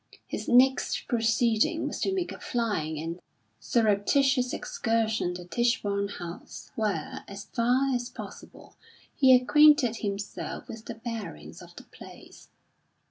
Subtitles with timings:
[0.25, 3.19] His next proceeding was to make a flying and
[3.59, 8.77] surreptitious excursion to Tichborne House, where, as far as possible,
[9.15, 12.47] he acquainted himself with the bearings of the place.